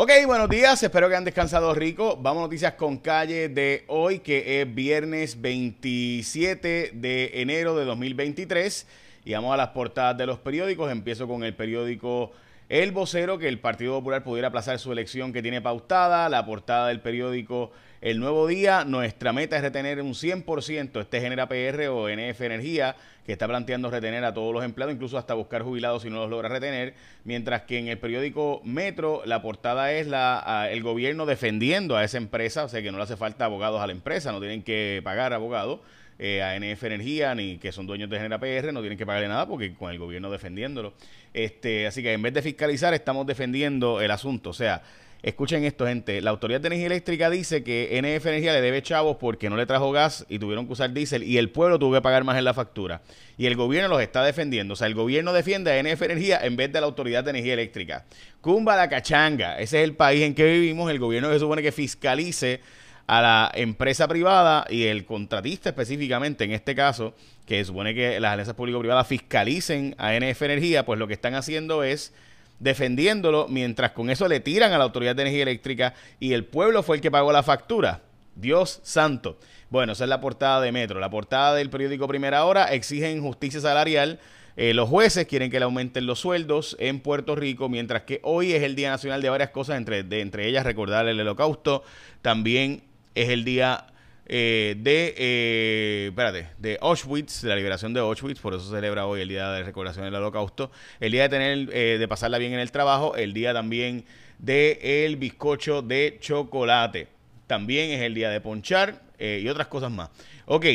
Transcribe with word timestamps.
Ok, 0.00 0.12
buenos 0.26 0.48
días, 0.48 0.80
espero 0.80 1.08
que 1.08 1.16
han 1.16 1.24
descansado 1.24 1.74
rico. 1.74 2.16
Vamos 2.16 2.42
a 2.42 2.44
noticias 2.44 2.74
con 2.74 2.98
calle 2.98 3.48
de 3.48 3.82
hoy, 3.88 4.20
que 4.20 4.60
es 4.60 4.72
viernes 4.72 5.40
27 5.40 6.92
de 6.94 7.30
enero 7.34 7.74
de 7.74 7.84
2023. 7.84 8.86
Y 9.24 9.32
vamos 9.32 9.52
a 9.52 9.56
las 9.56 9.70
portadas 9.70 10.16
de 10.16 10.24
los 10.24 10.38
periódicos. 10.38 10.92
Empiezo 10.92 11.26
con 11.26 11.42
el 11.42 11.56
periódico 11.56 12.30
El 12.68 12.92
Vocero, 12.92 13.38
que 13.38 13.48
el 13.48 13.60
Partido 13.60 13.94
Popular 13.94 14.22
pudiera 14.22 14.48
aplazar 14.48 14.78
su 14.78 14.92
elección 14.92 15.32
que 15.32 15.40
tiene 15.40 15.62
pautada. 15.62 16.28
La 16.28 16.44
portada 16.44 16.88
del 16.88 17.00
periódico 17.00 17.72
El 18.02 18.20
Nuevo 18.20 18.46
Día, 18.46 18.84
nuestra 18.84 19.32
meta 19.32 19.56
es 19.56 19.62
retener 19.62 20.02
un 20.02 20.12
100%. 20.12 21.00
Este 21.00 21.20
genera 21.22 21.48
PR 21.48 21.88
o 21.88 22.10
NF 22.10 22.42
Energía 22.42 22.94
que 23.24 23.32
está 23.32 23.48
planteando 23.48 23.90
retener 23.90 24.22
a 24.24 24.34
todos 24.34 24.52
los 24.52 24.64
empleados, 24.64 24.94
incluso 24.94 25.16
hasta 25.16 25.32
buscar 25.32 25.62
jubilados 25.62 26.02
si 26.02 26.10
no 26.10 26.16
los 26.16 26.30
logra 26.30 26.48
retener, 26.48 26.94
mientras 27.24 27.62
que 27.62 27.78
en 27.78 27.88
el 27.88 27.98
periódico 27.98 28.62
Metro 28.64 29.22
la 29.26 29.42
portada 29.42 29.92
es 29.92 30.06
la, 30.06 30.68
el 30.70 30.82
gobierno 30.82 31.26
defendiendo 31.26 31.96
a 31.96 32.04
esa 32.04 32.16
empresa, 32.16 32.64
o 32.64 32.68
sea 32.68 32.80
que 32.82 32.90
no 32.90 32.96
le 32.96 33.04
hace 33.04 33.18
falta 33.18 33.44
abogados 33.44 33.82
a 33.82 33.86
la 33.86 33.92
empresa, 33.92 34.32
no 34.32 34.40
tienen 34.40 34.62
que 34.62 35.02
pagar 35.04 35.34
abogados. 35.34 35.80
Eh, 36.20 36.42
a 36.42 36.58
NF 36.58 36.82
Energía 36.82 37.32
ni 37.36 37.58
que 37.58 37.70
son 37.70 37.86
dueños 37.86 38.10
de 38.10 38.16
Genera 38.16 38.40
PR, 38.40 38.72
no 38.72 38.80
tienen 38.80 38.98
que 38.98 39.06
pagarle 39.06 39.28
nada 39.28 39.46
porque 39.46 39.74
con 39.74 39.92
el 39.92 39.98
gobierno 39.98 40.30
defendiéndolo. 40.30 40.94
Este, 41.32 41.86
así 41.86 42.02
que 42.02 42.12
en 42.12 42.22
vez 42.22 42.34
de 42.34 42.42
fiscalizar, 42.42 42.92
estamos 42.92 43.24
defendiendo 43.26 44.00
el 44.00 44.10
asunto. 44.10 44.50
O 44.50 44.54
sea, 44.54 44.82
Escuchen 45.20 45.64
esto, 45.64 45.84
gente. 45.84 46.20
La 46.20 46.30
Autoridad 46.30 46.60
de 46.60 46.68
Energía 46.68 46.86
Eléctrica 46.86 47.28
dice 47.28 47.64
que 47.64 48.00
NF 48.00 48.24
Energía 48.26 48.52
le 48.52 48.60
debe 48.60 48.82
chavos 48.82 49.16
porque 49.16 49.50
no 49.50 49.56
le 49.56 49.66
trajo 49.66 49.90
gas 49.90 50.24
y 50.28 50.38
tuvieron 50.38 50.66
que 50.66 50.74
usar 50.74 50.92
diésel 50.92 51.24
y 51.24 51.38
el 51.38 51.50
pueblo 51.50 51.76
tuvo 51.76 51.94
que 51.94 52.00
pagar 52.00 52.22
más 52.22 52.38
en 52.38 52.44
la 52.44 52.54
factura. 52.54 53.02
Y 53.36 53.46
el 53.46 53.56
gobierno 53.56 53.88
los 53.88 54.00
está 54.00 54.22
defendiendo. 54.22 54.74
O 54.74 54.76
sea, 54.76 54.86
el 54.86 54.94
gobierno 54.94 55.32
defiende 55.32 55.72
a 55.72 55.82
NF 55.82 56.02
Energía 56.02 56.38
en 56.40 56.54
vez 56.54 56.72
de 56.72 56.80
la 56.80 56.86
Autoridad 56.86 57.24
de 57.24 57.30
Energía 57.30 57.54
Eléctrica. 57.54 58.04
Cumba 58.40 58.76
la 58.76 58.88
cachanga. 58.88 59.58
Ese 59.58 59.78
es 59.78 59.84
el 59.84 59.96
país 59.96 60.22
en 60.22 60.36
que 60.36 60.44
vivimos. 60.44 60.88
El 60.88 61.00
gobierno 61.00 61.32
se 61.32 61.40
supone 61.40 61.62
que 61.62 61.72
fiscalice 61.72 62.60
a 63.08 63.22
la 63.22 63.50
empresa 63.54 64.06
privada 64.06 64.66
y 64.68 64.84
el 64.84 65.06
contratista 65.06 65.70
específicamente, 65.70 66.44
en 66.44 66.52
este 66.52 66.74
caso, 66.74 67.14
que 67.46 67.64
supone 67.64 67.94
que 67.94 68.20
las 68.20 68.32
alianzas 68.32 68.54
público-privadas 68.54 69.06
fiscalicen 69.06 69.94
a 69.98 70.12
NF 70.12 70.42
Energía, 70.42 70.84
pues 70.84 70.98
lo 70.98 71.08
que 71.08 71.14
están 71.14 71.34
haciendo 71.34 71.82
es 71.82 72.12
defendiéndolo, 72.58 73.48
mientras 73.48 73.92
con 73.92 74.10
eso 74.10 74.28
le 74.28 74.40
tiran 74.40 74.72
a 74.72 74.78
la 74.78 74.84
Autoridad 74.84 75.16
de 75.16 75.22
Energía 75.22 75.44
Eléctrica 75.44 75.94
y 76.20 76.34
el 76.34 76.44
pueblo 76.44 76.82
fue 76.82 76.96
el 76.96 77.02
que 77.02 77.10
pagó 77.10 77.32
la 77.32 77.42
factura. 77.42 78.02
Dios 78.34 78.80
santo. 78.82 79.38
Bueno, 79.70 79.92
esa 79.92 80.04
es 80.04 80.10
la 80.10 80.20
portada 80.20 80.60
de 80.60 80.70
Metro. 80.70 81.00
La 81.00 81.10
portada 81.10 81.54
del 81.54 81.70
periódico 81.70 82.06
Primera 82.08 82.44
Hora 82.44 82.66
exigen 82.74 83.22
justicia 83.22 83.60
salarial. 83.60 84.20
Eh, 84.56 84.74
los 84.74 84.88
jueces 84.88 85.26
quieren 85.26 85.50
que 85.50 85.58
le 85.58 85.64
aumenten 85.64 86.04
los 86.04 86.20
sueldos 86.20 86.76
en 86.78 87.00
Puerto 87.00 87.36
Rico, 87.36 87.70
mientras 87.70 88.02
que 88.02 88.20
hoy 88.22 88.52
es 88.52 88.62
el 88.62 88.76
Día 88.76 88.90
Nacional 88.90 89.22
de 89.22 89.30
varias 89.30 89.50
cosas, 89.50 89.78
entre, 89.78 90.02
de, 90.02 90.20
entre 90.20 90.46
ellas 90.46 90.64
recordar 90.64 91.08
el 91.08 91.20
holocausto. 91.20 91.84
También 92.22 92.82
es 93.22 93.28
el 93.30 93.44
Día 93.44 93.86
eh, 94.26 94.76
de, 94.78 95.14
eh, 95.16 96.44
de 96.58 96.78
Auschwitz, 96.80 97.42
de 97.42 97.48
la 97.48 97.56
liberación 97.56 97.94
de 97.94 98.00
Auschwitz, 98.00 98.40
por 98.40 98.54
eso 98.54 98.62
se 98.64 98.70
celebra 98.70 99.06
hoy 99.06 99.22
el 99.22 99.28
Día 99.28 99.50
de 99.50 99.62
Recordación 99.62 100.04
del 100.04 100.14
Holocausto, 100.14 100.70
el 101.00 101.12
día 101.12 101.22
de 101.22 101.28
tener, 101.30 101.68
eh, 101.72 101.98
de 101.98 102.08
pasarla 102.08 102.38
bien 102.38 102.52
en 102.52 102.60
el 102.60 102.70
trabajo, 102.70 103.16
el 103.16 103.32
día 103.32 103.52
también 103.52 104.04
de 104.38 105.04
el 105.04 105.16
bizcocho 105.16 105.82
de 105.82 106.18
chocolate, 106.20 107.08
también 107.46 107.90
es 107.90 108.02
el 108.02 108.14
día 108.14 108.30
de 108.30 108.40
ponchar 108.40 109.02
y 109.18 109.48
otras 109.48 109.66
cosas 109.66 109.90
más. 109.90 110.10
Ok, 110.46 110.66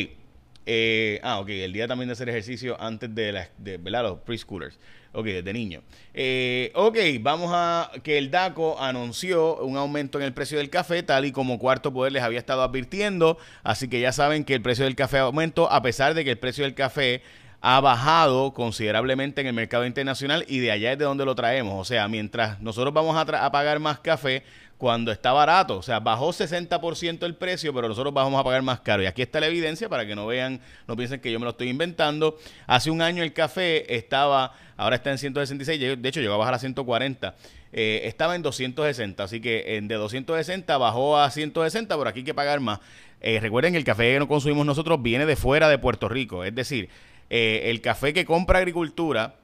ah, 1.22 1.40
ok, 1.40 1.48
el 1.48 1.72
día 1.72 1.86
también 1.86 2.08
de 2.08 2.12
hacer 2.12 2.28
ejercicio 2.28 2.80
antes 2.80 3.14
de, 3.14 3.32
la, 3.32 3.48
de 3.58 3.78
¿verdad? 3.78 4.02
los 4.04 4.18
preschoolers. 4.20 4.78
Ok, 5.16 5.26
desde 5.26 5.52
niño. 5.52 5.82
Eh, 6.12 6.72
ok, 6.74 6.96
vamos 7.20 7.50
a 7.54 7.88
que 8.02 8.18
el 8.18 8.32
DACO 8.32 8.80
anunció 8.80 9.58
un 9.58 9.76
aumento 9.76 10.18
en 10.18 10.24
el 10.24 10.32
precio 10.32 10.58
del 10.58 10.70
café, 10.70 11.04
tal 11.04 11.24
y 11.24 11.30
como 11.30 11.60
Cuarto 11.60 11.92
Poder 11.92 12.12
les 12.12 12.24
había 12.24 12.40
estado 12.40 12.62
advirtiendo. 12.64 13.38
Así 13.62 13.86
que 13.88 14.00
ya 14.00 14.10
saben 14.10 14.42
que 14.42 14.54
el 14.54 14.62
precio 14.62 14.84
del 14.84 14.96
café 14.96 15.18
aumentó, 15.18 15.70
a 15.70 15.82
pesar 15.82 16.14
de 16.14 16.24
que 16.24 16.32
el 16.32 16.38
precio 16.38 16.64
del 16.64 16.74
café 16.74 17.22
ha 17.66 17.80
bajado 17.80 18.52
considerablemente 18.52 19.40
en 19.40 19.46
el 19.46 19.54
mercado 19.54 19.86
internacional 19.86 20.44
y 20.46 20.58
de 20.58 20.70
allá 20.70 20.92
es 20.92 20.98
de 20.98 21.06
donde 21.06 21.24
lo 21.24 21.34
traemos. 21.34 21.80
O 21.80 21.84
sea, 21.86 22.06
mientras 22.08 22.60
nosotros 22.60 22.92
vamos 22.92 23.16
a, 23.16 23.50
pagar 23.50 23.80
más 23.80 24.00
café, 24.00 24.42
cuando 24.76 25.10
está 25.10 25.32
barato. 25.32 25.78
O 25.78 25.82
sea, 25.82 25.98
bajó 25.98 26.28
60% 26.28 27.24
el 27.24 27.36
precio, 27.36 27.72
pero 27.72 27.88
nosotros 27.88 28.12
vamos 28.12 28.38
a 28.38 28.44
pagar 28.44 28.60
más 28.60 28.80
caro. 28.80 29.02
Y 29.02 29.06
aquí 29.06 29.22
está 29.22 29.40
la 29.40 29.46
evidencia 29.46 29.88
para 29.88 30.04
que 30.06 30.14
no 30.14 30.26
vean, 30.26 30.60
no 30.86 30.94
piensen 30.94 31.20
que 31.20 31.32
yo 31.32 31.38
me 31.38 31.44
lo 31.44 31.52
estoy 31.52 31.70
inventando. 31.70 32.36
Hace 32.66 32.90
un 32.90 33.00
año 33.00 33.22
el 33.22 33.32
café 33.32 33.96
estaba, 33.96 34.52
ahora 34.76 34.96
está 34.96 35.10
en 35.10 35.16
166, 35.16 36.02
de 36.02 36.08
hecho 36.10 36.20
llegó 36.20 36.34
a 36.34 36.36
bajar 36.36 36.52
a 36.52 36.58
140. 36.58 37.34
Eh, 37.72 38.02
estaba 38.04 38.36
en 38.36 38.42
260, 38.42 39.24
así 39.24 39.40
que 39.40 39.80
de 39.82 39.94
260 39.94 40.76
bajó 40.76 41.16
a 41.16 41.30
160, 41.30 41.96
pero 41.96 42.10
aquí 42.10 42.18
hay 42.18 42.24
que 42.26 42.34
pagar 42.34 42.60
más. 42.60 42.80
Eh, 43.22 43.40
recuerden 43.40 43.72
que 43.72 43.78
el 43.78 43.84
café 43.84 44.12
que 44.12 44.18
no 44.18 44.28
consumimos 44.28 44.66
nosotros 44.66 45.02
viene 45.02 45.24
de 45.24 45.34
fuera 45.34 45.70
de 45.70 45.78
Puerto 45.78 46.10
Rico, 46.10 46.44
es 46.44 46.54
decir, 46.54 46.90
eh, 47.30 47.70
el 47.70 47.80
café 47.80 48.12
que 48.12 48.24
compra 48.24 48.58
agricultura 48.58 49.36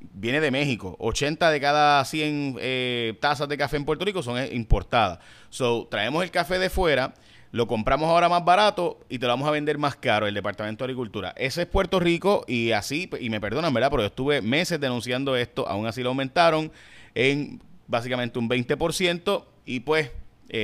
viene 0.00 0.40
de 0.40 0.50
México. 0.50 0.96
80 0.98 1.50
de 1.50 1.60
cada 1.60 2.04
100 2.04 2.56
eh, 2.60 3.18
tazas 3.20 3.48
de 3.48 3.58
café 3.58 3.76
en 3.76 3.84
Puerto 3.84 4.04
Rico 4.04 4.22
son 4.22 4.38
eh, 4.38 4.50
importadas. 4.52 5.18
So, 5.50 5.86
traemos 5.90 6.22
el 6.22 6.30
café 6.30 6.58
de 6.58 6.70
fuera, 6.70 7.14
lo 7.52 7.66
compramos 7.66 8.08
ahora 8.08 8.28
más 8.28 8.44
barato 8.44 9.00
y 9.08 9.18
te 9.18 9.26
lo 9.26 9.32
vamos 9.32 9.48
a 9.48 9.52
vender 9.52 9.78
más 9.78 9.96
caro 9.96 10.26
el 10.26 10.34
Departamento 10.34 10.84
de 10.84 10.86
Agricultura. 10.86 11.34
Ese 11.36 11.62
es 11.62 11.68
Puerto 11.68 12.00
Rico 12.00 12.44
y 12.46 12.72
así, 12.72 13.10
y 13.20 13.30
me 13.30 13.40
perdonan, 13.40 13.72
¿verdad? 13.72 13.90
Pero 13.90 14.02
yo 14.02 14.08
estuve 14.08 14.42
meses 14.42 14.80
denunciando 14.80 15.36
esto, 15.36 15.68
aún 15.68 15.86
así 15.86 16.02
lo 16.02 16.10
aumentaron 16.10 16.70
en 17.14 17.60
básicamente 17.86 18.38
un 18.38 18.48
20% 18.48 19.44
y 19.64 19.80
pues 19.80 20.10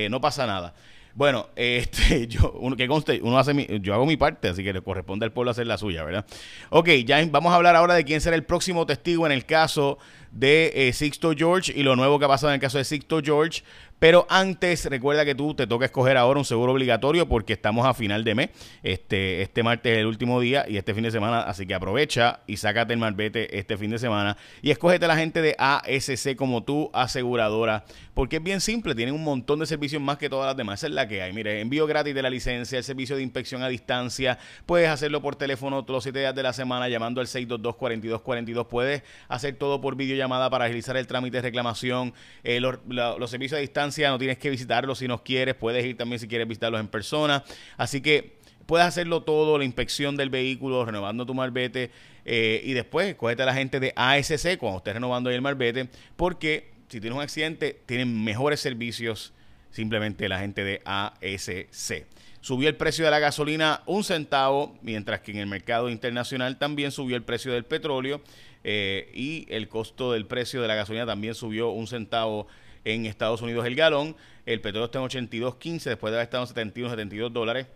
no 0.09 0.21
pasa 0.21 0.47
nada. 0.47 0.73
Bueno, 1.15 1.47
este, 1.55 2.27
yo, 2.27 2.51
uno, 2.59 2.75
que 2.75 2.87
conste, 2.87 3.19
uno 3.23 3.39
hace 3.39 3.53
mi, 3.53 3.65
yo 3.81 3.93
hago 3.93 4.05
mi 4.05 4.17
parte, 4.17 4.49
así 4.49 4.63
que 4.63 4.73
le 4.73 4.81
corresponde 4.81 5.25
al 5.25 5.31
pueblo 5.31 5.51
hacer 5.51 5.65
la 5.65 5.77
suya, 5.77 6.03
¿verdad? 6.03 6.25
Ok, 6.69 6.89
ya 7.05 7.25
vamos 7.31 7.53
a 7.53 7.55
hablar 7.55 7.75
ahora 7.75 7.95
de 7.95 8.03
quién 8.03 8.21
será 8.21 8.35
el 8.35 8.43
próximo 8.43 8.85
testigo 8.85 9.25
en 9.25 9.31
el 9.31 9.45
caso 9.45 9.97
de 10.35 10.71
eh, 10.75 10.93
Sixto 10.93 11.31
George 11.35 11.73
y 11.75 11.81
lo 11.81 11.95
nuevo 11.95 12.19
que 12.19 12.25
ha 12.25 12.27
pasado 12.27 12.51
en 12.51 12.55
el 12.55 12.61
caso 12.61 12.77
de 12.77 12.83
Sixto 12.83 13.21
George. 13.23 13.63
Pero 13.97 14.27
antes, 14.29 14.85
recuerda 14.85 15.23
que 15.23 15.33
tú 15.33 15.55
te 15.55 15.65
toca 15.65 15.85
escoger 15.85 16.17
ahora 16.17 16.37
un 16.37 16.45
seguro 16.45 16.73
obligatorio 16.73 17.29
porque 17.29 17.53
estamos 17.53 17.85
a 17.85 17.93
final 17.93 18.25
de 18.25 18.35
mes. 18.35 18.49
Este, 18.83 19.41
este 19.41 19.63
martes 19.63 19.93
es 19.93 19.99
el 19.99 20.05
último 20.05 20.41
día 20.41 20.65
y 20.67 20.75
este 20.75 20.93
fin 20.93 21.03
de 21.03 21.11
semana, 21.11 21.39
así 21.39 21.65
que 21.65 21.73
aprovecha 21.73 22.41
y 22.45 22.57
sácate 22.57 22.93
el 22.93 22.99
marbete 22.99 23.57
este 23.57 23.77
fin 23.77 23.91
de 23.91 23.97
semana 23.97 24.35
y 24.61 24.71
escógete 24.71 25.07
la 25.07 25.15
gente 25.15 25.41
de 25.41 25.55
ASC 25.57 26.35
como 26.35 26.63
tu 26.63 26.89
aseguradora 26.93 27.85
porque 28.15 28.37
es 28.37 28.43
bien 28.43 28.61
simple, 28.61 28.95
tienen 28.95 29.13
un 29.13 29.23
montón 29.23 29.59
de 29.59 29.65
servicios 29.65 30.01
más 30.01 30.17
que 30.17 30.29
todas 30.29 30.47
las 30.47 30.55
demás. 30.55 30.79
Esa 30.79 30.87
es 30.87 30.93
la 30.93 31.05
que 31.07 31.21
hay. 31.21 31.33
Mire, 31.33 31.59
envío 31.59 31.85
gratis 31.85 32.15
de 32.15 32.21
la 32.21 32.29
licencia, 32.29 32.77
el 32.77 32.83
servicio 32.83 33.17
de 33.17 33.21
inspección 33.21 33.61
a 33.61 33.67
distancia, 33.67 34.39
puedes 34.65 34.89
hacerlo 34.89 35.21
por 35.21 35.35
teléfono 35.35 35.83
todos 35.83 35.97
los 35.97 36.03
7 36.03 36.19
días 36.19 36.33
de 36.33 36.41
la 36.41 36.53
semana 36.53 36.87
llamando 36.87 37.19
al 37.19 37.27
622-4242, 37.27 38.67
puedes 38.67 39.03
hacer 39.27 39.55
todo 39.57 39.81
por 39.81 39.97
videollamada 39.97 40.24
para 40.27 40.65
agilizar 40.65 40.97
el 40.97 41.07
trámite 41.07 41.37
de 41.37 41.41
reclamación, 41.41 42.13
eh, 42.43 42.59
los, 42.59 43.29
servicios 43.29 43.57
a 43.57 43.61
distancia 43.61 44.09
no 44.09 44.17
tienes 44.17 44.37
que 44.37 44.49
visitarlos 44.49 44.99
si 44.99 45.07
no 45.07 45.23
quieres, 45.23 45.55
puedes 45.55 45.85
ir 45.85 45.97
también 45.97 46.19
si 46.19 46.27
quieres 46.27 46.47
visitarlos 46.47 46.79
en 46.79 46.87
persona. 46.87 47.43
Así 47.77 48.01
que 48.01 48.37
puedes 48.65 48.85
hacerlo 48.85 49.23
todo, 49.23 49.57
la 49.57 49.65
inspección 49.65 50.17
del 50.17 50.29
vehículo, 50.29 50.85
renovando 50.85 51.25
tu 51.25 51.33
marbete 51.33 51.91
eh, 52.25 52.61
y 52.63 52.73
después 52.73 53.15
cógete 53.15 53.43
a 53.43 53.45
la 53.45 53.53
gente 53.53 53.79
de 53.79 53.93
ASC 53.95 54.57
cuando 54.57 54.79
estés 54.79 54.93
renovando 54.93 55.29
el 55.29 55.41
marbete, 55.41 55.89
porque 56.15 56.71
si 56.89 56.99
tienes 56.99 57.17
un 57.17 57.23
accidente, 57.23 57.79
tienen 57.85 58.23
mejores 58.23 58.59
servicios 58.59 59.33
simplemente 59.69 60.29
la 60.29 60.39
gente 60.39 60.63
de 60.63 60.81
ASC. 60.85 62.05
Subió 62.39 62.69
el 62.69 62.75
precio 62.75 63.03
de 63.03 63.11
la 63.11 63.19
gasolina 63.19 63.81
un 63.87 64.03
centavo, 64.03 64.77
mientras 64.83 65.21
que 65.21 65.31
en 65.31 65.39
el 65.39 65.47
mercado 65.47 65.89
internacional 65.89 66.57
también 66.57 66.91
subió 66.91 67.15
el 67.15 67.23
precio 67.23 67.51
del 67.51 67.65
petróleo 67.65 68.21
eh, 68.67 69.11
y 69.13 69.45
el 69.49 69.69
costo 69.69 70.13
del 70.13 70.25
precio 70.25 70.59
de 70.59 70.67
la 70.67 70.73
gasolina 70.73 71.05
también 71.05 71.35
subió 71.35 71.69
un 71.69 71.85
centavo 71.85 72.47
en 72.83 73.05
Estados 73.05 73.43
Unidos 73.43 73.63
el 73.67 73.75
galón. 73.75 74.15
El 74.47 74.59
petróleo 74.59 74.85
está 74.85 74.97
en 74.97 75.05
82.15 75.05 75.83
después 75.83 76.09
de 76.09 76.17
haber 76.17 76.23
estado 76.23 76.45
en 76.45 76.47
71, 76.47 76.89
72 76.89 77.31
dólares 77.31 77.67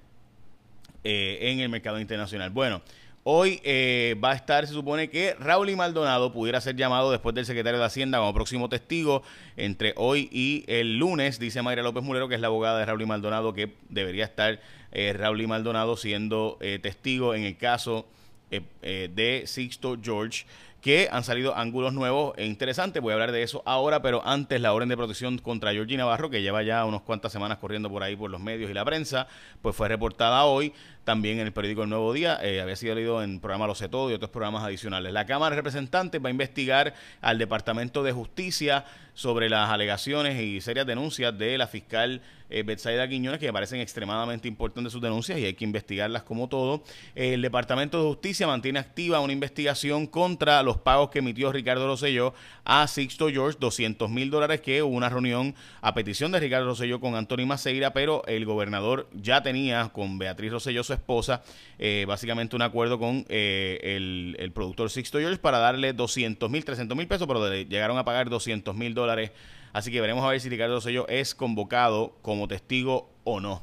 eh, 1.03 1.37
en 1.41 1.59
el 1.59 1.69
mercado 1.69 1.99
internacional. 1.99 2.49
Bueno, 2.49 2.81
hoy 3.23 3.61
eh, 3.63 4.15
va 4.23 4.31
a 4.31 4.35
estar, 4.35 4.65
se 4.65 4.73
supone 4.73 5.11
que 5.11 5.35
Raúl 5.35 5.69
y 5.69 5.75
Maldonado 5.75 6.33
pudiera 6.33 6.59
ser 6.59 6.75
llamado 6.75 7.11
después 7.11 7.35
del 7.35 7.45
secretario 7.45 7.79
de 7.79 7.85
Hacienda 7.85 8.17
como 8.17 8.33
próximo 8.33 8.67
testigo 8.67 9.21
entre 9.57 9.93
hoy 9.95 10.27
y 10.31 10.65
el 10.65 10.97
lunes, 10.97 11.37
dice 11.37 11.61
Mayra 11.61 11.83
López 11.83 12.03
Mulero, 12.03 12.27
que 12.27 12.33
es 12.33 12.41
la 12.41 12.47
abogada 12.47 12.79
de 12.79 12.85
Raúl 12.85 13.03
y 13.03 13.05
Maldonado, 13.05 13.53
que 13.53 13.73
debería 13.89 14.25
estar 14.25 14.59
eh, 14.91 15.13
Raúl 15.13 15.39
y 15.39 15.45
Maldonado 15.45 15.97
siendo 15.97 16.57
testigo 16.81 17.35
en 17.35 17.43
el 17.43 17.57
caso 17.57 18.07
de 18.49 19.43
Sixto 19.45 19.95
George 20.01 20.45
que 20.81 21.09
han 21.11 21.23
salido 21.23 21.55
ángulos 21.55 21.93
nuevos 21.93 22.33
e 22.37 22.45
interesantes. 22.45 23.01
Voy 23.01 23.11
a 23.11 23.15
hablar 23.15 23.31
de 23.31 23.43
eso 23.43 23.61
ahora, 23.65 24.01
pero 24.01 24.25
antes 24.25 24.61
la 24.61 24.73
orden 24.73 24.89
de 24.89 24.97
protección 24.97 25.37
contra 25.37 25.71
Georgie 25.71 25.97
Navarro, 25.97 26.29
que 26.29 26.41
lleva 26.41 26.63
ya 26.63 26.85
unas 26.85 27.01
cuantas 27.01 27.31
semanas 27.31 27.57
corriendo 27.57 27.89
por 27.89 28.03
ahí 28.03 28.15
por 28.15 28.29
los 28.29 28.39
medios 28.39 28.71
y 28.71 28.73
la 28.73 28.85
prensa, 28.85 29.27
pues 29.61 29.75
fue 29.75 29.87
reportada 29.87 30.45
hoy 30.45 30.73
también 31.09 31.39
en 31.39 31.47
el 31.47 31.53
periódico 31.53 31.81
El 31.81 31.89
Nuevo 31.89 32.13
Día, 32.13 32.37
eh, 32.43 32.61
había 32.61 32.75
sido 32.75 32.93
leído 32.93 33.23
en 33.23 33.39
programa 33.39 33.65
Lo 33.65 33.73
sé 33.73 33.89
todo 33.89 34.11
y 34.11 34.13
otros 34.13 34.29
programas 34.29 34.63
adicionales. 34.63 35.11
La 35.11 35.25
Cámara 35.25 35.55
de 35.55 35.61
Representantes 35.61 36.23
va 36.23 36.27
a 36.27 36.31
investigar 36.31 36.93
al 37.19 37.39
Departamento 37.39 38.03
de 38.03 38.11
Justicia 38.11 38.85
sobre 39.15 39.49
las 39.49 39.71
alegaciones 39.71 40.39
y 40.39 40.61
serias 40.61 40.85
denuncias 40.85 41.35
de 41.35 41.57
la 41.57 41.65
fiscal 41.65 42.21
eh, 42.51 42.61
Betsaida 42.61 43.09
Quiñones, 43.09 43.39
que 43.39 43.47
me 43.47 43.53
parecen 43.53 43.81
extremadamente 43.81 44.47
importantes 44.47 44.93
sus 44.93 45.01
denuncias 45.01 45.39
y 45.39 45.45
hay 45.45 45.55
que 45.55 45.63
investigarlas 45.63 46.21
como 46.21 46.47
todo. 46.47 46.83
el 47.15 47.41
Departamento 47.41 47.97
de 48.01 48.07
Justicia 48.07 48.45
mantiene 48.45 48.77
activa 48.77 49.19
una 49.19 49.33
investigación 49.33 50.05
contra 50.05 50.61
los 50.61 50.68
pagos 50.77 51.09
que 51.09 51.19
emitió 51.19 51.51
Ricardo 51.51 51.87
Rosselló 51.87 52.33
a 52.63 52.87
Sixto 52.87 53.29
George, 53.29 53.57
200 53.59 54.09
mil 54.09 54.29
dólares, 54.29 54.61
que 54.61 54.83
hubo 54.83 54.95
una 54.95 55.09
reunión 55.09 55.55
a 55.81 55.93
petición 55.93 56.31
de 56.31 56.39
Ricardo 56.39 56.67
Rosselló 56.67 56.99
con 56.99 57.15
Anthony 57.15 57.45
Maceira, 57.45 57.93
pero 57.93 58.23
el 58.27 58.45
gobernador 58.45 59.09
ya 59.13 59.43
tenía 59.43 59.89
con 59.89 60.17
Beatriz 60.17 60.51
Rosselló, 60.51 60.83
su 60.83 60.93
esposa, 60.93 61.43
eh, 61.77 62.05
básicamente 62.07 62.55
un 62.55 62.61
acuerdo 62.61 62.99
con 62.99 63.25
eh, 63.29 64.35
el, 64.37 64.51
productor 64.53 64.89
Sixto 64.89 65.19
George 65.19 65.39
para 65.39 65.59
darle 65.59 65.93
200 65.93 66.49
mil, 66.49 66.65
300 66.65 66.97
mil 66.97 67.07
pesos, 67.07 67.27
pero 67.27 67.53
llegaron 67.53 67.97
a 67.97 68.05
pagar 68.05 68.29
200 68.29 68.75
mil 68.75 68.93
dólares 68.93 69.31
Así 69.73 69.91
que 69.91 70.01
veremos 70.01 70.23
a 70.23 70.29
ver 70.29 70.41
si 70.41 70.49
Ricardo 70.49 70.75
Rosselló 70.75 71.07
es 71.07 71.35
convocado 71.35 72.17
como 72.21 72.47
testigo 72.47 73.09
o 73.23 73.39
no. 73.39 73.61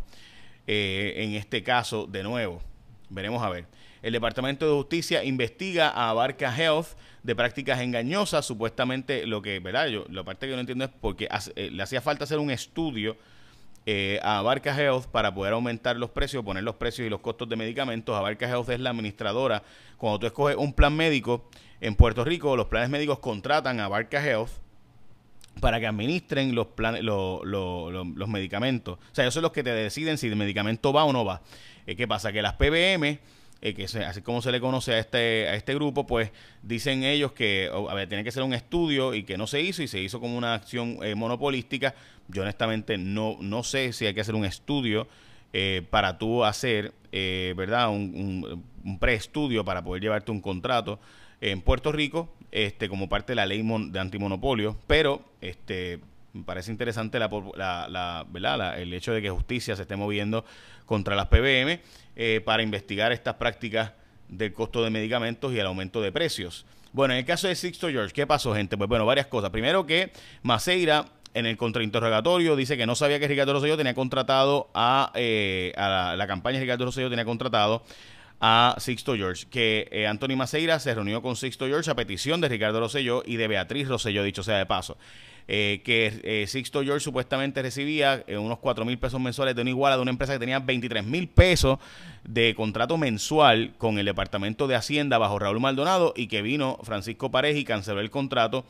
Eh, 0.67 1.14
en 1.17 1.35
este 1.35 1.62
caso, 1.62 2.06
de 2.06 2.23
nuevo, 2.23 2.62
veremos 3.08 3.43
a 3.43 3.50
ver. 3.50 3.67
El 4.06 4.12
Departamento 4.12 4.69
de 4.69 4.73
Justicia 4.73 5.25
investiga 5.25 5.88
a 5.88 6.12
Barca 6.12 6.56
Health 6.56 6.87
de 7.25 7.35
prácticas 7.35 7.81
engañosas. 7.81 8.47
Supuestamente, 8.47 9.26
lo 9.26 9.43
que, 9.43 9.58
¿verdad? 9.58 9.88
Yo, 9.88 10.05
la 10.08 10.23
parte 10.23 10.47
que 10.47 10.55
no 10.55 10.61
entiendo 10.61 10.85
es 10.85 10.93
porque 11.00 11.29
eh, 11.56 11.70
le 11.73 11.82
hacía 11.82 12.00
falta 12.00 12.23
hacer 12.23 12.38
un 12.38 12.53
estudio 12.53 13.17
eh, 13.85 14.20
a 14.23 14.43
Barca 14.43 14.81
Health 14.81 15.06
para 15.06 15.35
poder 15.35 15.55
aumentar 15.55 15.97
los 15.97 16.11
precios, 16.11 16.44
poner 16.44 16.62
los 16.62 16.76
precios 16.76 17.05
y 17.05 17.11
los 17.11 17.19
costos 17.19 17.49
de 17.49 17.56
medicamentos. 17.56 18.23
Barca 18.23 18.49
Health 18.49 18.69
es 18.69 18.79
la 18.79 18.91
administradora. 18.91 19.64
Cuando 19.97 20.20
tú 20.20 20.26
escoges 20.26 20.55
un 20.55 20.73
plan 20.73 20.94
médico 20.94 21.50
en 21.81 21.97
Puerto 21.97 22.25
Rico, 22.25 22.55
los 22.55 22.67
planes 22.67 22.91
médicos 22.91 23.19
contratan 23.19 23.81
a 23.81 23.88
Barca 23.88 24.25
Health 24.25 24.50
para 25.61 25.81
que 25.81 25.87
administren 25.88 26.55
los, 26.55 26.69
planes, 26.69 27.03
los, 27.03 28.29
medicamentos. 28.29 28.99
O 29.00 29.14
sea, 29.17 29.25
ellos 29.25 29.35
son 29.35 29.43
los 29.43 29.50
que 29.50 29.64
te 29.64 29.70
deciden 29.70 30.17
si 30.17 30.29
el 30.29 30.37
medicamento 30.37 30.93
va 30.93 31.03
o 31.03 31.12
no 31.12 31.25
va. 31.25 31.43
Eh, 31.88 31.97
¿Qué 31.97 32.06
pasa? 32.06 32.31
Que 32.31 32.41
las 32.41 32.53
PBM, 32.53 33.19
eh, 33.61 33.75
que 33.75 33.85
así 33.85 34.23
como 34.23 34.43
se 34.43 34.53
le 34.53 34.61
conoce 34.61 34.94
a 34.94 34.99
este, 34.99 35.49
a 35.49 35.55
este 35.55 35.75
grupo, 35.75 36.06
pues 36.06 36.31
dicen 36.62 37.05
ellos 37.05 37.32
que 37.32 37.70
tiene 38.08 38.25
que 38.25 38.32
ser 38.32 38.43
un 38.43 38.55
estudio 38.55 39.14
y 39.14 39.25
que 39.25 39.37
no 39.37 39.47
se 39.47 39.61
hizo 39.61 39.82
y 39.82 39.88
se 39.88 40.00
hizo 40.00 40.20
como 40.20 40.37
una 40.37 40.55
acción 40.55 40.99
eh, 41.03 41.14
monopolística. 41.14 41.94
Yo 42.29 42.43
honestamente 42.43 42.99
no, 42.99 43.37
no 43.41 43.62
sé 43.62 43.93
si 43.93 44.06
hay 44.06 44.14
que 44.14 44.20
hacer 44.20 44.35
un 44.35 44.44
estudio 44.44 45.06
para 45.88 46.19
tú 46.19 46.44
hacer, 46.44 46.93
¿verdad? 47.11 47.88
Un, 47.88 48.62
un, 48.85 48.99
preestudio 48.99 49.64
para 49.64 49.82
poder 49.82 50.03
llevarte 50.03 50.31
un 50.31 50.43
contrato 50.43 51.00
en 51.41 51.62
Puerto 51.62 51.93
Rico 51.93 52.29
este, 52.50 52.88
como 52.88 53.08
parte 53.08 53.32
de 53.32 53.37
la 53.37 53.47
ley 53.47 53.62
de 53.91 54.00
antimonopolio, 54.00 54.76
pero 54.87 55.23
este, 55.41 56.00
me 56.36 56.44
parece 56.44 56.70
interesante 56.70 57.18
el 57.18 58.92
hecho 58.94 59.12
de 59.12 59.22
que 59.22 59.30
justicia 59.30 59.74
se 59.74 59.82
esté 59.82 59.96
moviendo 59.96 60.44
contra 60.84 61.16
las 61.16 61.26
PBM 61.26 61.80
eh, 62.14 62.40
para 62.44 62.62
investigar 62.62 63.12
estas 63.12 63.34
prácticas 63.34 63.92
del 64.28 64.52
costo 64.52 64.82
de 64.84 64.90
medicamentos 64.90 65.52
y 65.52 65.58
el 65.58 65.66
aumento 65.66 66.00
de 66.00 66.12
precios. 66.12 66.66
Bueno, 66.92 67.14
en 67.14 67.18
el 67.18 67.26
caso 67.26 67.48
de 67.48 67.54
Sixto 67.54 67.88
George, 67.88 68.12
¿qué 68.12 68.26
pasó, 68.26 68.54
gente? 68.54 68.76
Pues 68.76 68.88
bueno, 68.88 69.04
varias 69.06 69.26
cosas. 69.26 69.50
Primero 69.50 69.86
que 69.86 70.12
Maceira 70.42 71.06
en 71.34 71.44
el 71.44 71.56
contrainterrogatorio 71.56 72.56
dice 72.56 72.76
que 72.76 72.86
no 72.86 72.94
sabía 72.94 73.18
que 73.20 73.28
Ricardo 73.28 73.52
Rosselló 73.52 73.76
tenía 73.76 73.94
contratado 73.94 74.70
a, 74.72 75.12
eh, 75.14 75.72
a 75.76 75.88
la, 75.88 76.16
la, 76.16 76.26
campaña 76.26 76.58
de 76.58 76.64
Ricardo 76.64 76.86
Rosselló 76.86 77.10
tenía 77.10 77.26
contratado 77.26 77.82
a 78.40 78.76
Sixto 78.78 79.16
George, 79.16 79.46
que 79.48 79.88
eh, 79.90 80.06
Anthony 80.06 80.36
Maceira 80.36 80.78
se 80.78 80.94
reunió 80.94 81.22
con 81.22 81.36
Sixto 81.36 81.66
George 81.66 81.90
a 81.90 81.94
petición 81.94 82.40
de 82.40 82.48
Ricardo 82.48 82.80
Rosselló 82.80 83.22
y 83.24 83.36
de 83.36 83.48
Beatriz 83.48 83.88
Rosselló, 83.88 84.22
dicho 84.22 84.42
sea 84.42 84.58
de 84.58 84.66
paso. 84.66 84.98
Eh, 85.48 85.80
que 85.84 86.20
eh, 86.24 86.46
Sixto 86.48 86.82
George 86.82 87.04
supuestamente 87.04 87.62
recibía 87.62 88.24
unos 88.28 88.58
4 88.58 88.84
mil 88.84 88.98
pesos 88.98 89.20
mensuales 89.20 89.54
de 89.54 89.62
una 89.62 89.70
iguala 89.70 89.94
de 89.94 90.02
una 90.02 90.10
empresa 90.10 90.32
que 90.32 90.40
tenía 90.40 90.58
23 90.58 91.04
mil 91.04 91.28
pesos 91.28 91.78
de 92.24 92.52
contrato 92.56 92.98
mensual 92.98 93.72
con 93.78 93.98
el 93.98 94.06
Departamento 94.06 94.66
de 94.66 94.74
Hacienda 94.74 95.18
bajo 95.18 95.38
Raúl 95.38 95.60
Maldonado 95.60 96.12
y 96.16 96.26
que 96.26 96.42
vino 96.42 96.78
Francisco 96.82 97.30
Pareja 97.30 97.60
y 97.60 97.64
canceló 97.64 98.00
el 98.00 98.10
contrato 98.10 98.64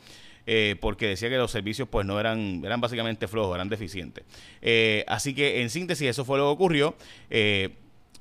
porque 0.79 1.07
decía 1.07 1.27
que 1.27 1.35
los 1.35 1.51
servicios 1.51 1.89
pues 1.89 2.05
no 2.05 2.21
eran, 2.21 2.61
eran 2.63 2.79
básicamente 2.79 3.27
flojos, 3.27 3.53
eran 3.55 3.67
deficientes. 3.67 4.23
así 5.07 5.33
que 5.33 5.61
en 5.61 5.69
síntesis 5.69 6.07
eso 6.07 6.23
fue 6.23 6.37
lo 6.37 6.45
que 6.45 6.53
ocurrió 6.53 6.95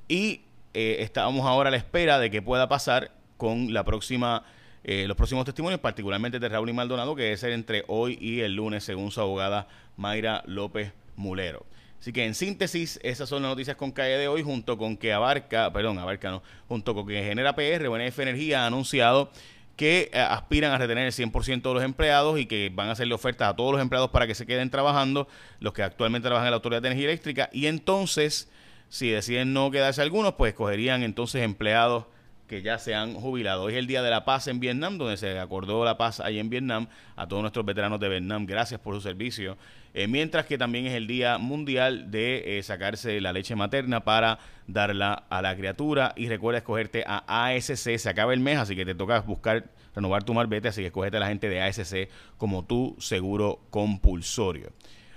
y 0.08 0.40
eh, 0.76 1.02
estábamos 1.02 1.46
ahora 1.46 1.68
a 1.68 1.70
la 1.70 1.78
espera 1.78 2.18
de 2.18 2.30
qué 2.30 2.42
pueda 2.42 2.68
pasar 2.68 3.10
con 3.38 3.72
la 3.72 3.82
próxima, 3.82 4.44
eh, 4.84 5.06
los 5.08 5.16
próximos 5.16 5.46
testimonios, 5.46 5.80
particularmente 5.80 6.38
de 6.38 6.48
Raúl 6.50 6.68
y 6.68 6.74
Maldonado, 6.74 7.16
que 7.16 7.22
debe 7.22 7.36
ser 7.38 7.52
entre 7.52 7.82
hoy 7.88 8.18
y 8.20 8.40
el 8.40 8.56
lunes, 8.56 8.84
según 8.84 9.10
su 9.10 9.22
abogada 9.22 9.68
Mayra 9.96 10.42
López 10.44 10.92
Mulero. 11.16 11.64
Así 11.98 12.12
que 12.12 12.26
en 12.26 12.34
síntesis, 12.34 13.00
esas 13.02 13.26
son 13.26 13.40
las 13.40 13.52
noticias 13.52 13.78
con 13.78 13.90
calle 13.90 14.18
de 14.18 14.28
hoy, 14.28 14.42
junto 14.42 14.76
con 14.76 14.98
que 14.98 15.14
abarca, 15.14 15.72
perdón, 15.72 15.98
abarca 15.98 16.30
no, 16.30 16.42
junto 16.68 16.94
con 16.94 17.06
que 17.06 17.22
genera 17.22 17.56
PR, 17.56 17.88
BNF 17.88 18.18
Energía 18.18 18.64
ha 18.64 18.66
anunciado 18.66 19.30
que 19.76 20.10
eh, 20.12 20.18
aspiran 20.20 20.72
a 20.72 20.78
retener 20.78 21.06
el 21.06 21.12
100% 21.12 21.62
de 21.62 21.74
los 21.74 21.82
empleados 21.82 22.38
y 22.38 22.44
que 22.44 22.70
van 22.70 22.90
a 22.90 22.92
hacerle 22.92 23.14
ofertas 23.14 23.48
a 23.48 23.56
todos 23.56 23.72
los 23.72 23.80
empleados 23.80 24.10
para 24.10 24.26
que 24.26 24.34
se 24.34 24.44
queden 24.44 24.68
trabajando, 24.68 25.26
los 25.58 25.72
que 25.72 25.82
actualmente 25.82 26.28
trabajan 26.28 26.48
en 26.48 26.50
la 26.50 26.56
Autoridad 26.56 26.82
de 26.82 26.88
Energía 26.88 27.08
Eléctrica, 27.08 27.48
y 27.50 27.64
entonces 27.64 28.50
si 28.88 29.10
deciden 29.10 29.52
no 29.52 29.70
quedarse 29.70 30.02
algunos, 30.02 30.34
pues 30.34 30.52
escogerían 30.52 31.02
entonces 31.02 31.42
empleados 31.42 32.06
que 32.46 32.62
ya 32.62 32.78
se 32.78 32.94
han 32.94 33.14
jubilado. 33.14 33.64
Hoy 33.64 33.72
es 33.72 33.78
el 33.78 33.86
Día 33.86 34.02
de 34.02 34.10
la 34.10 34.24
Paz 34.24 34.46
en 34.46 34.60
Vietnam, 34.60 34.98
donde 34.98 35.16
se 35.16 35.38
acordó 35.38 35.84
la 35.84 35.98
paz 35.98 36.20
ahí 36.20 36.38
en 36.38 36.48
Vietnam 36.48 36.88
a 37.16 37.26
todos 37.26 37.42
nuestros 37.42 37.66
veteranos 37.66 37.98
de 37.98 38.08
Vietnam. 38.08 38.46
Gracias 38.46 38.80
por 38.80 38.94
su 38.94 39.00
servicio. 39.00 39.56
Eh, 39.94 40.06
mientras 40.06 40.46
que 40.46 40.58
también 40.58 40.86
es 40.86 40.94
el 40.94 41.06
Día 41.06 41.38
Mundial 41.38 42.10
de 42.10 42.58
eh, 42.58 42.62
sacarse 42.62 43.20
la 43.20 43.32
leche 43.32 43.56
materna 43.56 44.04
para 44.04 44.38
darla 44.66 45.24
a 45.28 45.42
la 45.42 45.56
criatura. 45.56 46.12
Y 46.16 46.28
recuerda 46.28 46.58
escogerte 46.58 47.04
a 47.06 47.46
ASC. 47.46 47.98
Se 47.98 48.08
acaba 48.08 48.32
el 48.32 48.40
mes, 48.40 48.58
así 48.58 48.76
que 48.76 48.84
te 48.84 48.94
toca 48.94 49.20
buscar 49.20 49.70
renovar 49.94 50.22
tu 50.22 50.34
marbete, 50.34 50.68
así 50.68 50.82
que 50.82 50.88
escogete 50.88 51.16
a 51.16 51.20
la 51.20 51.28
gente 51.28 51.48
de 51.48 51.62
ASC 51.62 52.08
como 52.36 52.64
tu 52.64 52.94
seguro 53.00 53.60
compulsorio. 53.70 54.70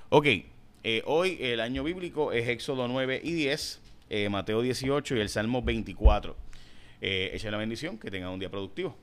Ok, 0.10 0.26
eh, 0.84 1.04
hoy 1.06 1.38
el 1.42 1.60
año 1.60 1.84
bíblico 1.84 2.32
es 2.32 2.48
Éxodo 2.48 2.88
9 2.88 3.20
y 3.24 3.34
10, 3.34 3.82
eh, 4.10 4.30
Mateo 4.30 4.62
18 4.62 5.16
y 5.16 5.20
el 5.20 5.30
Salmo 5.30 5.62
24. 5.62 6.36
Eh, 7.02 7.32
echa 7.34 7.52
la 7.52 7.58
bendición, 7.58 7.98
que 7.98 8.10
tengan 8.10 8.32
un 8.32 8.40
día 8.40 8.50
productivo. 8.50 8.96